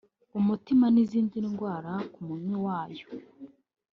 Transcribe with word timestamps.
umutima 0.39 0.85
n’izindi 0.93 1.37
ndwara 1.47 1.91
ku 2.13 2.19
munywi 2.27 2.55
wayo 2.65 3.05